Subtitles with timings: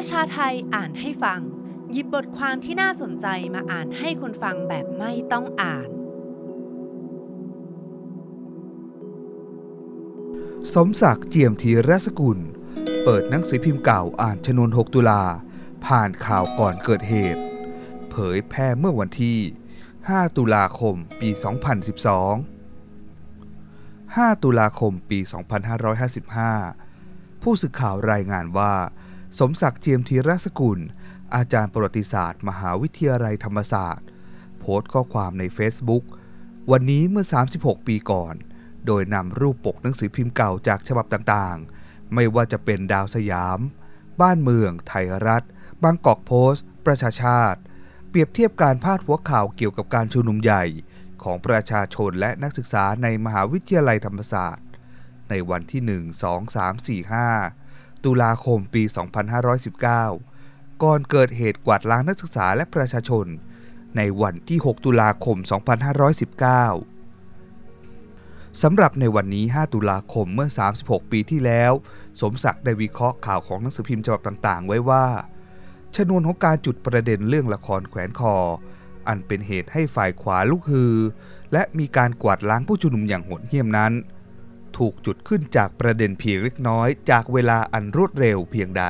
[0.00, 1.40] ประชาไทยอ่านให้ฟัง
[1.92, 5.88] หยิบบทความที่น่าสนใจมาอ่านให้คนฟังแบบไม่ต้องอ่าน
[10.74, 12.38] สมศักดิ์เจียมธีรสกุล
[13.04, 15.22] เปิดหนังสือพิมพ์เก่าอ่านชนวน 6 ตุลา
[15.86, 17.42] ผ่านข่าวก่อนเกิดเหตุ
[18.10, 19.38] เผยแพร่เมื่อวันที่
[19.88, 21.28] 5 ตุลาคม ปี
[22.92, 25.18] 2012 5 ตุลาคม ปี
[26.50, 28.74] 2555 ผู้สื่อข่าวรายงานว่า
[29.38, 30.80] สมศักดิ์เจียมธีรสกุล
[31.34, 34.06] อาจารย์ประวัติศาสตร์ มหาวิทยาลัยธรรมศาสตร์
[34.58, 36.04] โพสต์ข้อความใน Facebook
[36.70, 37.24] วันนี้เมื่อ
[37.56, 38.34] 36 ปีก่อน
[38.86, 43.58] โดยนำรูปปกหนังสือพิมพ์เก่าจากฉบับต่างๆ ไม่ว่าจะเป็นดาวสยาม
[44.20, 45.42] บ้านเมือง ไทยรัฐ
[45.82, 47.60] บางกอกโพสต์ ประชาชาติ
[48.08, 50.64] เปรียบเทียบการพาดหัวข่าวเกี่ยวกับการชุมนุมใหญ่
[51.22, 54.66] ของประชาชนและนักศึกษาในมหาวิทยาลัยธรรมศาสตร์
[55.30, 57.65] ในวันที่ 1 2 3 4 5
[58.06, 58.82] ตุลาคมปี
[60.02, 63.26] 2519 ก่อนเกิดเหตุกวาดล้างนักศึกษาและประชาชน
[63.96, 65.48] ในวันที่ 6 ตุลาคม 2519
[68.62, 70.48] สำหรับในวันนี้ 5 ตุลาคมเมื่อ
[70.80, 71.72] 36 ปีที่แล้ว
[72.20, 75.06] สมศักดิ์ได้วิเคราะห์ข่าวของหนังสือพิมพ์ฉบับต่าง ๆ ไว้ว่า
[75.96, 78.36] ชนวนของการจุดประเด็นเรื่องละครแขวนคอ
[79.08, 80.94] อันเป็นเหตุให้ฝ่ายขวาลุกฮือ
[81.52, 83.92] และมีการกวาดล้างผู้ชุมนุมอย่างโหดเหี้ยมนั้น
[84.78, 88.84] ถูกจุดขึ้นจากประเด็นเพียงเล็กน้อยจากเวลาอันรวดเร็วเพียงใด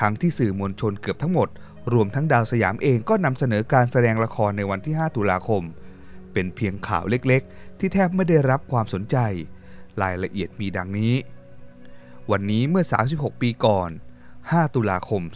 [0.00, 1.48] ทั้งที่สื่อมวลชนเกือบทั้งหมด
[1.92, 5.62] รวมทั้งดาวสยามเองก็นำเสนอการแสดงละครในวันที่ 5 ตุลาคม
[6.32, 9.16] เป็นเพียงข่าวเล็กๆ ที่แทบไม่ได้รับความสนใจ
[10.02, 11.14] รายละเอียดมีดังนี้
[12.30, 13.90] วันนี้เมื่อ 36 ปีก่อน
[14.32, 15.32] 5 ตุลาคม 2519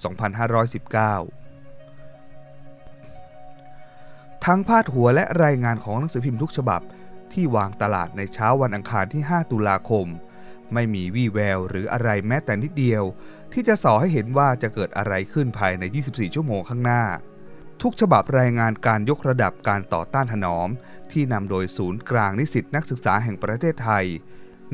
[4.45, 6.81] ทั้งพาดหัวและรายงานของหนังสือพิมพ์ทุกฉบับ
[7.39, 10.07] ที่วางตลาดในเช้าวันอังคารที่ 5 ตุลาคม
[10.75, 13.05] ไม่มีวี่แววหรืออะไรแม้แต่นิดเดียว
[13.53, 17.03] ที่จะสอให้เห็นว่าจะเกิดอะไรขึ้นภายใน 24 ชั่วโมงข้างหน้า
[17.83, 20.69] ทุกฉบับรายงานการยกระดับการต่อต้านถนอม
[21.13, 24.05] ที่นำโดยศูนย์กลางนิสิตนักศึกษาแห่งประเทศไทย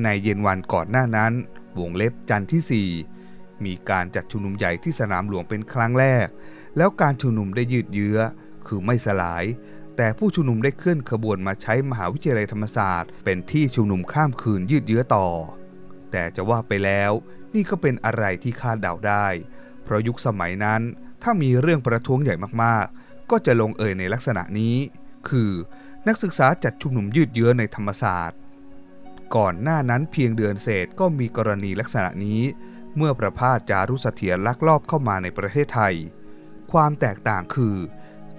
[0.03, 1.33] ในเย็นวันก่อนหน้านั้น
[1.79, 2.89] วงเล็บจันทร์ที่
[3.25, 6.27] 4 มีการจัดชุมนุมใหญ่ที่สนามหลวงเป็นครั้งแรก
[6.77, 8.19] แล้วการชุมนุมได้ยืดเยื้อ
[8.67, 9.45] คือไม่สลาย
[9.97, 15.29] แต่ผู้ชุมนุมได้เคลื่อนขบวนมาใช้มหาวิทยาลัยธรรมศาสตร์ เป็นที่ชุมนุมข้ามคืนยืดเยื้อต่อ
[16.11, 17.13] แต่จะว่าไปแล้ว
[17.55, 19.27] นี่ก็เป็นอะไรที่คาดเดาได้
[19.83, 20.83] เพราะยุคสมัยนั้น
[21.23, 24.77] ถ้ามีเรื่องประท้วงใหญ่มากๆ ก็จะลงเอยในลักษณะนี้
[25.29, 25.51] คือ
[26.09, 28.39] นักศึกษาจัดชุมนุมยืดเยื้อในธรรมศาสตร์
[29.37, 32.41] ก่อนหน้านั้นเพียงเดือนเศษก็มีกรณีลักษณะนี้
[32.97, 35.95] เมื่อประพาสจารุเถียรลักลอบเข้ามาในประเทศไทย
[36.73, 37.77] ความแตกต่างคือ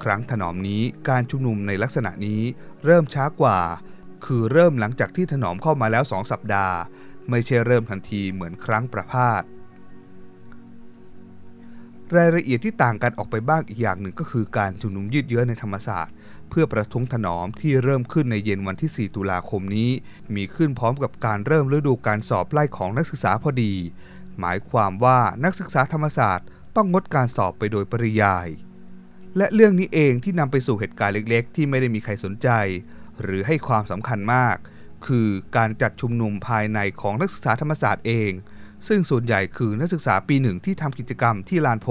[0.03, 2.41] ครั้งถนอมนี้การชุมนุมในลักษณะนี้
[2.85, 3.59] เริ่มช้ากว่า
[4.25, 6.77] คือเริ่มหลังจากที่ถนอมเข้ามาแล้วสองสัปดาห์
[7.29, 9.43] ไม่ใช่เริ่มทันทีเหมือนครั้งประพาส
[12.15, 16.13] รายละเอียดที่ต่างกันออกไปบ้างอีกอย่างหนึ่งก็คือการชุมนุมยืดเยื้อในธรรมศาสตร์
[16.49, 19.89] เพื่อประท้วงถนอมที่เริ่มขึ้นในเย็นวันที่ 4 ตุลาคมนี้
[20.35, 23.73] มีขึ้นพร้อมกับการเริ่มฤดูการสอบไล่ของนักศึกษาพอดี
[24.39, 28.47] หมายความว่านักศึกษาธรรมศาสตร์ต้องงดการสอบไปโดยปริยาย
[29.37, 32.49] และเรื่องนี้เองที่นำไปสู่เหตุการณ์เล็กๆ ที่ไม่ได้มีใครสนใจ
[33.21, 34.55] หรือให้ความสำคัญมาก
[35.07, 38.31] คือการจัดชุมนุมภายในของนักศึกษาธรรมศาสตร์เอง
[38.87, 41.87] ซึ่งส่วนใหญ่คือนักศึกษาปีหนึ่งที่ทำกิจกรรมที่ลานโพ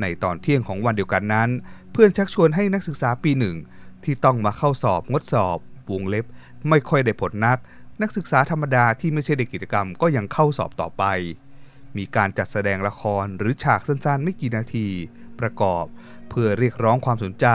[0.00, 1.50] ในตอนเที่ยงของวันเดียวกันนั้น
[1.92, 3.56] เพื่อนชักชวนให้นักศึกษาปีหนึ่ง
[4.04, 5.58] ที่ต้องมาเข้าสอบงดสอบ
[5.90, 6.24] วงเล็บ
[6.68, 7.58] ไม่ค่อยได้ผลนัก
[8.02, 11.04] นักศึกษาธรรมดาที่ไม่ใช่เด็กกิจกรรมก็ยังเข้าสอบต่อไป
[11.96, 14.88] มีการจัดแสดงละครหรือฉากสั้นๆ ไม่กี่นาที
[15.40, 15.84] ประกอบ
[16.28, 17.46] เพื่อเรียกร้องความสนใจ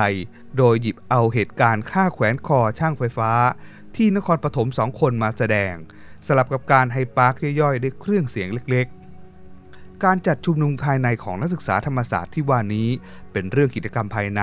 [0.57, 3.31] โดยหยิบเอาเหตุการณ์ฆ่าแขวนคอช่างไฟฟ้า
[3.95, 5.75] ที่นครปฐมสองคนมาแสดง
[6.27, 12.89] สลับกับการให้ปาร์คย่อยๆด้วยเครื่องเสียงเล็กๆ การจัดชุมนุมภายในของนักศึกษาธรรมศาสตร์ที่ว่านี้
[13.31, 14.41] เป็นเรื่องกิจกรรมภายใน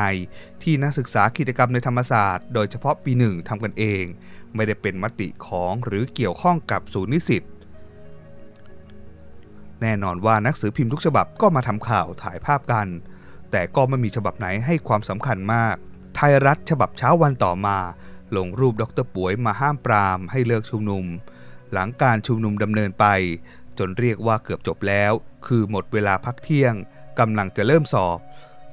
[0.62, 4.04] ที่นักศึกษากิจกรรมในธรรมศาสตร์ โดยเฉพาะปีหนึ่งทำกันเอง
[4.54, 7.42] ไม่ได้เป็นมติของหรือเกี่ยวข้องกับศูนย์นิสิต
[9.82, 12.86] แน่นอนว่านักสือพิมพ์ทุกฉบับก็มาทำข่าวถ่ายภาพกัน
[13.50, 15.76] แต่ก็ไม่มีฉบับไหนให้ความสำคัญมาก
[16.16, 17.78] ไทยรัฐฉบับเช้าวันต่อมา
[18.36, 21.04] ลงรูปดรป่วยมาห้ามปรามให้เลิกชุมนุม
[21.72, 23.06] หลังการชุมนุมดำเนินไป
[23.78, 25.12] จนเรียกว่าเกือบจบแล้ว
[25.46, 26.74] คือหมดเวลาพักเที่ยง
[27.18, 28.18] กำลังจะเริ่มสอบ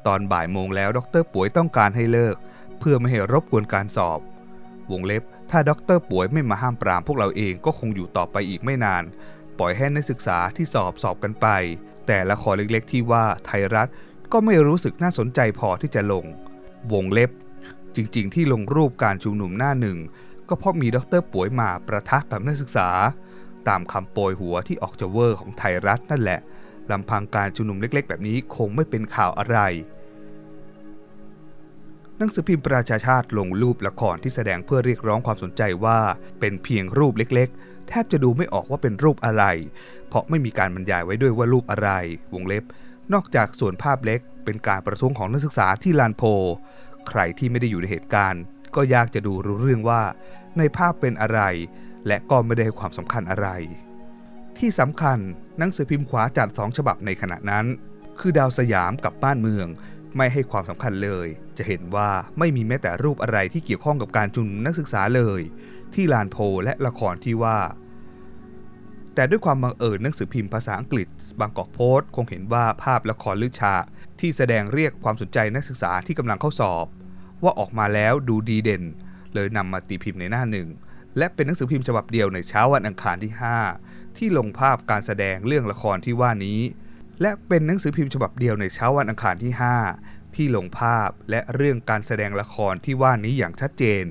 [0.07, 2.35] ตอนบ่ายโมงแล้วดรป่วยต้องการให้เลิก
[2.79, 4.19] เพื่อไม่ให้รบกวนการสอบ
[4.91, 9.03] วงเล็บ ถ้าดรป่วยไม่มาห้ามปรามพวกเราเองก็คงอยู่ต่อไปอีกไม่นาน
[9.59, 11.47] ปล่อยให้นักศึกษาที่สอบสอบกันไป
[12.07, 13.87] แต่ละครเล็กๆที่ว่าไทยรัฐ
[14.31, 16.25] ก็ไม่รู้สึกน่าสนใจพอที่จะลง
[16.93, 17.31] วงเล็บ
[17.95, 19.97] จริงๆ ที่ลงรูปการชุมนุมหน้าหนึ่ง
[20.49, 22.89] ก็เพราะมีดรป่วยมาประทะกับนักศึกษา
[23.67, 26.39] ตามคำโปรยหัวที่ออกจะเวอร์ของไทยรัฐนั่นแหละ
[26.91, 29.57] ลำพังการชุมนุมเล็ก ๆ แบบนี้คงไม่เป็นข่าวอะไร
[32.17, 35.99] หนังสือพิมพ์ประชาชาติลงรูปละครที่แสดงเพื่อเรียกร้องความสนใจว่า
[36.39, 39.43] เป็นเพียงรูปเล็กๆ แทบจะดูไม่ออกว่าเป็นรูปอะไร
[40.07, 41.89] เพราะไม่มีการบรรยายไว้ด้วยว่ารูปอะไร
[42.33, 42.63] วงเล็บ
[43.13, 46.23] นอกจากส่วนภาพเล็กเป็นการประท้วงของนักศึกษาที่ลานโพ
[47.09, 48.43] ใครที่ไม่ได้อยู่ในเหตุการณ์
[48.75, 50.01] ก็ยากจะดูรู้เรื่องว่า
[50.57, 51.41] ในภาพเป็นอะไร
[52.07, 53.47] และก็ไม่ได้ให้ความสำคัญอะไร
[54.57, 55.19] ที่สำคัญ
[55.57, 57.65] หนังสือพิมพ์ขวาจัดสองฉบับในขณะนั้น
[58.19, 59.67] คือดาวสยามกับบ้านเมือง
[60.17, 61.27] ไม่ให้ความสำคัญเลย
[61.57, 65.41] จะเห็นว่าไม่มีแม้แต่รูปอะไรที่เกี่ยวข้องกับการชุมนุมนักศึกษาเลย
[65.93, 67.57] ที่ลานโพและละครที่ว่า
[69.17, 71.07] แต่ด้วยความบังเอิญหนังสือพิมพ์ภาษาอังกฤษ
[71.39, 73.75] บางกอกโพสต์คงเห็นว่าภาพละครลึกฉา
[74.19, 76.85] ที่แสดงเรียกความสนใจนักศึกษาที่กำลังเข้าสอบ
[77.43, 78.83] ว่าออกมาแล้วดูดีเด่น
[79.33, 80.67] เลยนำมาตีพิมพ์ในหน้าหนึ่ง
[81.17, 83.31] และเป็นหนังสือพิมพ์ฉบับเดียวในเช้าวันอังคารที่
[83.75, 86.59] 5 ที่ลงภาพการแสดงเรื่องละครที่ว่านี้
[87.21, 89.51] และเป็นหนังสือพิมพ์ฉบับเดียวในเช้าวันอังคารที่
[89.95, 94.05] 5 ที่ลงภาพและเรื่องการแสดงละครที่ว่านี้อย่างชัดเจน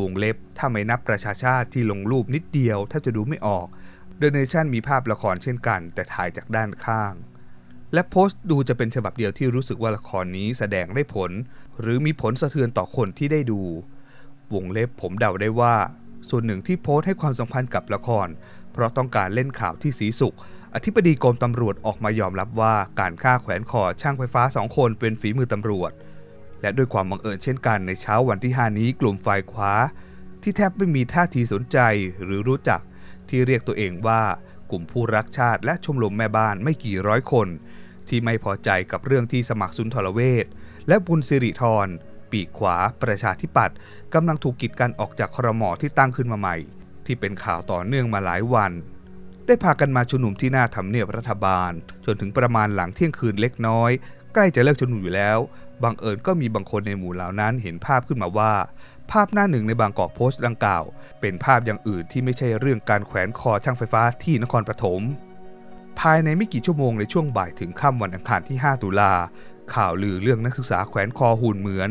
[0.00, 3.68] วงเล็บถ้าไม่นับประชาชาติที่ลงรูปนิดเดียวแทบจะดูไม่ออก
[4.18, 7.14] เดอะเนชั่นมีภาพละครเช่นกัน แต่ถ่ายจากด้านข้าง
[7.94, 11.30] และโพสต์ดูจะเป็นฉบับเดียวที่รู้สึกว่าละครนี้แสดงได้ผล
[11.80, 13.60] หรือมีผลสะเทือนต่อคนที่ได้ดู
[14.54, 15.74] วงเล็บผมเดาได้ว่า
[16.28, 18.28] ส่วนหนึ่งที่โพสต์ให้ความสำคัญกับละคร
[18.72, 20.36] เพราะต้องการเล่นข่าวที่สีสุข
[20.74, 25.92] อธิบดีกรมตำรวจออกมายอมรับว่าการฆ่าแขวนคอช่างไฟฟ้าสองคนเป็นฝีมือตำรวจ
[26.60, 29.72] และด้วยความบังเอิญเช่นกันในเช้าวันที่5นี้กลุ่มฝ่ายขวา
[30.42, 31.78] ที่แทบไม่มีท่าทีสนใจ
[32.24, 32.80] หรือรู้จัก
[33.30, 34.22] ที่เรียกตัวเองว่า
[34.70, 37.48] กลุ่มผู้รักชาติและชมรมแม่บ้านไม่กี่ร้อยคน
[38.08, 40.46] ที่ไม่พอใจกับเรื่องที่สมัครสุนทรเวช
[40.88, 41.88] และบุญสิริธร
[42.30, 43.76] ปีกขวาประชาธิปัตย์
[44.14, 46.56] กำลังถูกกีดกันออกจากครมอที่ตั้งขึ้นมาใหม่
[47.06, 48.72] ที่เป็นข่าวต่อเนื่องมาหลายวัน
[49.46, 51.72] ได้พากันมาชุมนุมที่หน้าทำเนียบรัฐบาล
[52.04, 53.90] จนถึงประมาณหลังเที่ยงคืนเล็กน้อย
[54.38, 55.38] ใกล้จะเลิกชุมนุมอยู่แล้ว
[55.82, 58.52] บังเอิญก็มีบางคนในหมู่เหล่านั้นเห็นภาพขึ้นมาว่า
[59.10, 60.84] ภาพหน้าหนึ่งในบางกอกโพสต์ดังกล่าว
[61.20, 65.00] เป็นภาพอย่างอื่นที่ไม่ใช่เรื่องการแขวนคอช่างไฟฟ้าที่นครปฐม
[66.00, 69.12] ภายในไม่กี่ชั่วโมงในช่วงบ่ายถึงค่ำวันอังคารที่ 5 ตุลา
[69.74, 71.90] ข่าวลือเรื่องนักศึกษาแขวนคอหุ่นเหมือน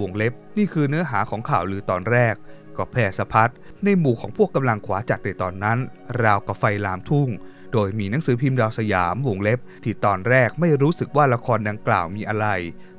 [0.00, 2.34] วงเล็บนี่คือเนื้อหาของข่าวลือตอนแรก
[2.76, 3.52] ก็แพร่สะพัด
[3.84, 5.78] ในหมู่ของพวกกำลังขวาจัดในตอนนั้น
[6.22, 7.28] ราวกับไฟลามทุ่ง
[7.74, 12.46] โดยมีหนังสือพิมพ์ดาวสยามวงเล็บ ที่ตอนแรกไม่รู้สึกว่าละครดังกล่าวมีอะไร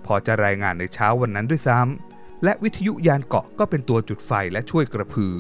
[0.05, 5.35] พอจะรายงานในเช้าวันนั้นด้วยซ้ำและวิทยุยานเกาะก็เป็นตัวจุดไฟและช่วยกระพือ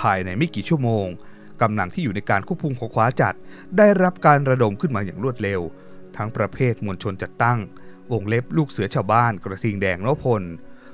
[0.00, 1.06] ภายในไม่กี่ชั่วโมง
[1.62, 3.36] กำลังที่อยู่ในการควบคุมของขวาจัด
[3.78, 5.60] ได้รับการระดมขึ้นมาอย่างรวดเร็ว
[6.16, 7.58] ทั้งประเภทมวลชนจัดตั้ง
[8.12, 10.42] วงเล็บลูกเสือชาวบ้านกระทิงแดงนพล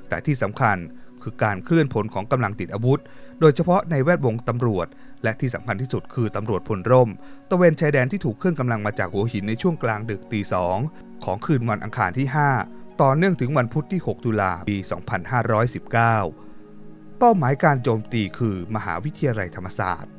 [0.09, 0.77] แต่ที่สำคัญ
[1.23, 2.99] คือการเคลื่อนพลของกำลังติดอาวุธ
[3.39, 4.87] โดยเฉพาะในแวดวงตำรวจ
[5.23, 7.09] และที่สำคัญที่สุดคือตำรวจพลร่ม
[7.49, 10.77] ตะเวนชายแดนที่ถูกเคลื่อนกำลังมาจากหัวหินในช่วงกลางดึกตีสอง
[11.23, 12.27] ของคืนวันอังคารที่
[12.65, 14.77] 5 ต่อเนื่องถึงวันพุธที่ 6 ตุลาปี
[15.57, 20.11] 2519 เป้าหมายการโจมตีคือมหาวิทยาลัยธรรมศาสตร์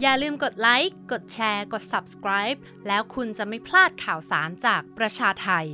[0.00, 5.66] อย่าลืมกดไลค์ กดแชร์ กด subscribe แล้วคุณจะไม่พลาดข่าวสารจากประชาไทย